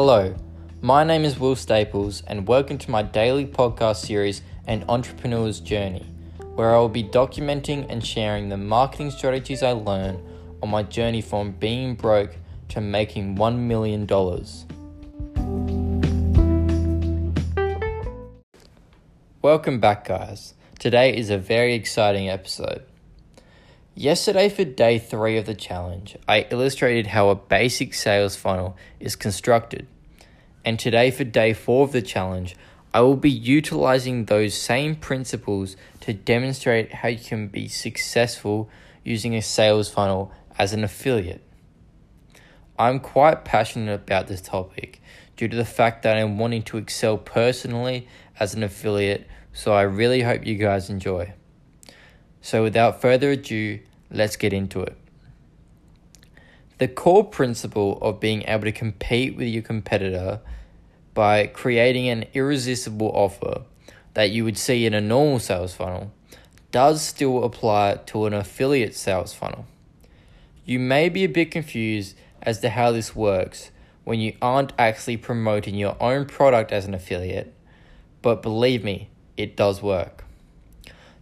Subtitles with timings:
[0.00, 0.32] Hello,
[0.80, 6.06] my name is Will Staples, and welcome to my daily podcast series, An Entrepreneur's Journey,
[6.54, 10.22] where I will be documenting and sharing the marketing strategies I learn
[10.62, 12.36] on my journey from being broke
[12.68, 14.06] to making $1 million.
[19.42, 20.54] Welcome back, guys.
[20.78, 22.84] Today is a very exciting episode.
[24.00, 29.16] Yesterday, for day three of the challenge, I illustrated how a basic sales funnel is
[29.16, 29.88] constructed.
[30.64, 32.54] And today, for day four of the challenge,
[32.94, 38.70] I will be utilizing those same principles to demonstrate how you can be successful
[39.02, 41.42] using a sales funnel as an affiliate.
[42.78, 45.02] I'm quite passionate about this topic
[45.36, 48.06] due to the fact that I'm wanting to excel personally
[48.38, 51.32] as an affiliate, so I really hope you guys enjoy.
[52.40, 53.80] So, without further ado,
[54.10, 54.96] let's get into it.
[56.78, 60.40] The core principle of being able to compete with your competitor
[61.12, 63.62] by creating an irresistible offer
[64.14, 66.12] that you would see in a normal sales funnel
[66.70, 69.66] does still apply to an affiliate sales funnel.
[70.64, 73.70] You may be a bit confused as to how this works
[74.04, 77.52] when you aren't actually promoting your own product as an affiliate,
[78.22, 80.24] but believe me, it does work.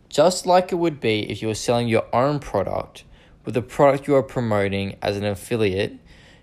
[0.08, 3.04] Just like it would be if you were selling your own product
[3.44, 5.98] with the product you are promoting as an affiliate,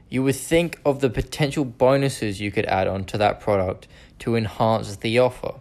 [0.09, 3.87] you would think of the potential bonuses you could add on to that product
[4.19, 5.55] to enhance the offer.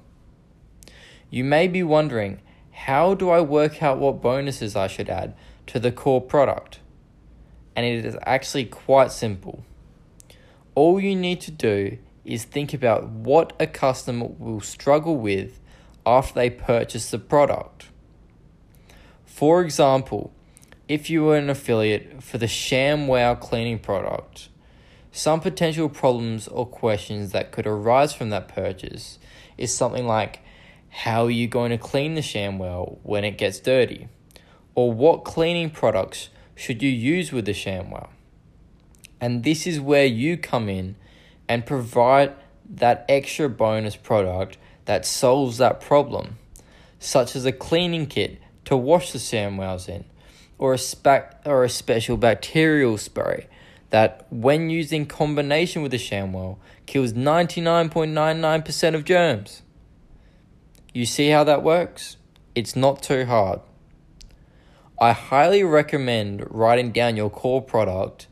[1.30, 5.34] You may be wondering, how do I work out what bonuses I should add
[5.68, 6.80] to the core product?
[7.74, 9.64] And it is actually quite simple.
[10.74, 15.58] All you need to do is think about what a customer will struggle with
[16.04, 17.88] after they purchase the product.
[19.32, 20.30] For example,
[20.88, 24.50] if you were an affiliate for the ShamWow cleaning product,
[25.10, 29.18] some potential problems or questions that could arise from that purchase
[29.56, 30.40] is something like
[30.90, 34.06] how are you going to clean the ShamWow when it gets dirty?
[34.74, 38.10] Or what cleaning products should you use with the ShamWow?
[39.18, 40.94] And this is where you come in
[41.48, 42.34] and provide
[42.68, 46.36] that extra bonus product that solves that problem,
[46.98, 50.04] such as a cleaning kit to wash the ShamWows in,
[50.58, 53.46] or a, spa- or a special bacterial spray
[53.90, 56.56] that, when used in combination with the ShamWow,
[56.86, 59.62] kills 99.99% of germs.
[60.94, 62.16] You see how that works?
[62.54, 63.60] It's not too hard.
[65.00, 68.28] I highly recommend writing down your core product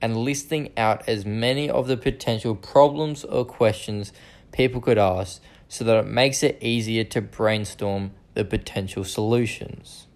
[0.00, 4.12] and listing out as many of the potential problems or questions
[4.52, 10.06] people could ask so that it makes it easier to brainstorm the potential solutions.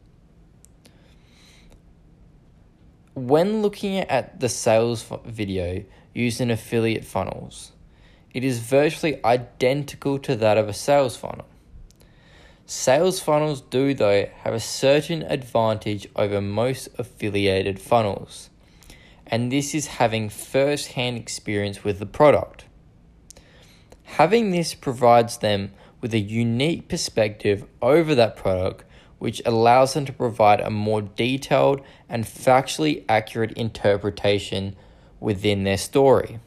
[3.15, 7.73] When looking at the sales video used in affiliate funnels,
[8.33, 11.47] it is virtually identical to that of a sales funnel.
[12.67, 18.51] Sales funnels do, though, have a certain advantage over most affiliated funnels,
[19.27, 22.67] and this is having first hand experience with the product.
[24.05, 28.85] Having this provides them with a unique perspective over that product,
[29.19, 34.75] which allows them to provide a more detailed and factually accurate interpretation
[35.21, 36.41] within their story.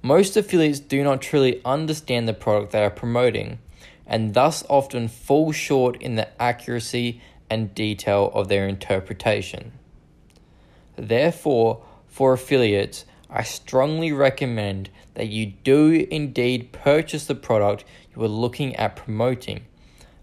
[0.00, 3.58] Most affiliates do not truly understand the product they are promoting
[4.06, 9.72] and thus often fall short in the accuracy and detail of their interpretation.
[10.96, 17.82] Therefore, for affiliates, I strongly recommend that you do indeed purchase the product
[18.14, 19.64] you are looking at promoting,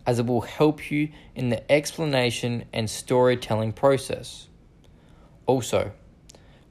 [0.06, 4.48] as it will help you in the explanation and storytelling process.
[5.48, 5.92] Also,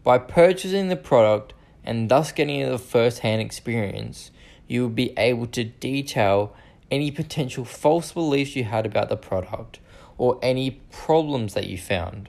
[0.05, 4.31] by purchasing the product and thus getting the first hand experience,
[4.69, 6.55] you will be able to detail
[6.89, 9.81] any potential false beliefs you had about the product
[10.17, 12.29] or any problems that you found.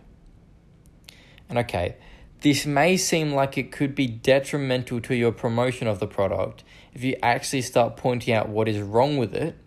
[1.48, 1.96] And okay,
[2.42, 6.64] this may seem like it could be detrimental to your promotion of the product
[6.94, 9.58] if you actually start pointing out what is wrong with it,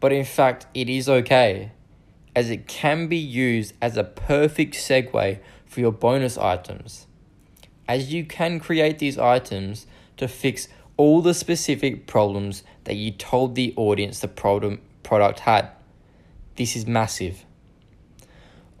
[0.00, 1.72] but in fact, it is okay,
[2.36, 7.06] as it can be used as a perfect segue for your bonus items,
[7.88, 9.86] as you can create these items
[10.16, 15.68] to fix all the specific problems that you told the audience the problem product had.
[16.56, 17.44] This is massive.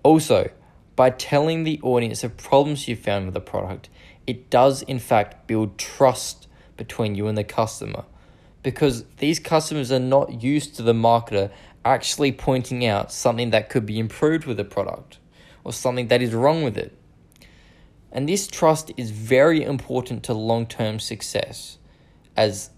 [0.02, 0.50] Also,
[0.98, 3.88] by telling the audience the problems you found with the product,
[4.26, 8.02] it does in fact build trust between you and the customer
[8.64, 11.52] because these customers are not used to the marketer
[11.84, 15.20] actually pointing out something that could be improved with the product
[15.62, 16.92] or something that is wrong with it.
[18.10, 21.78] And this trust is very important to long term success,
[22.36, 22.70] as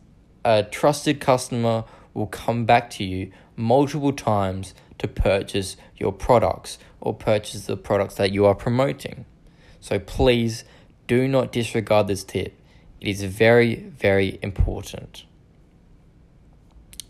[0.44, 7.14] a trusted customer will come back to you multiple times to purchase your products or
[7.14, 9.24] purchase the products that you are promoting.
[9.80, 10.64] So please
[11.06, 12.54] do not disregard this tip.
[13.00, 15.24] It is very, very important.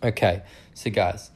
[0.03, 0.43] Okay,
[0.73, 1.31] so guys,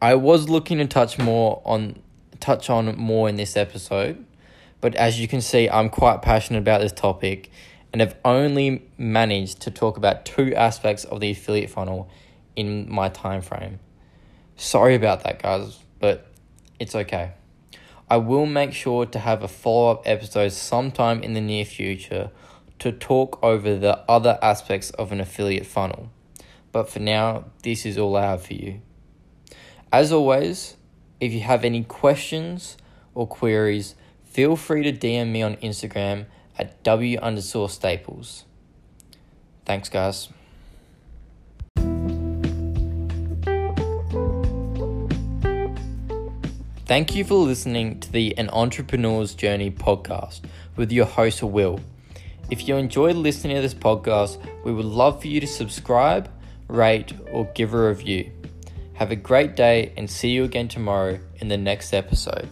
[0.00, 2.02] I was looking to touch more on
[2.40, 4.24] touch on more in this episode,
[4.80, 7.50] but as you can see, I'm quite passionate about this topic
[7.92, 12.08] and have only managed to talk about two aspects of the affiliate funnel
[12.56, 13.78] in my time frame.
[14.56, 16.26] Sorry about that, guys, but
[16.78, 17.32] it's okay.
[18.08, 22.30] I will make sure to have a follow up episode sometime in the near future
[22.78, 26.10] to talk over the other aspects of an affiliate funnel.
[26.72, 28.80] But for now, this is all I have for you.
[29.92, 30.76] As always,
[31.20, 32.76] if you have any questions
[33.14, 33.94] or queries,
[34.24, 36.26] feel free to DM me on Instagram
[36.58, 38.44] at W underscore staples.
[39.64, 40.28] Thanks, guys.
[46.92, 50.42] Thank you for listening to the An Entrepreneur's Journey podcast
[50.76, 51.80] with your host, Will.
[52.50, 56.30] If you enjoyed listening to this podcast, we would love for you to subscribe,
[56.68, 58.30] rate, or give a review.
[58.92, 62.46] Have a great day and see you again tomorrow in the next episode.